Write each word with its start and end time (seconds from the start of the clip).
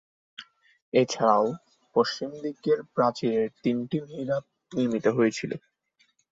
এছাড়াও, 0.93 1.45
পশ্চিম 1.95 2.29
দিকের 2.43 2.79
প্রাচীরের 2.95 3.47
তিনটি 3.63 3.97
মিহরাব 4.05 4.43
নির্মিত 4.71 5.05
হয়েছিল। 5.17 5.51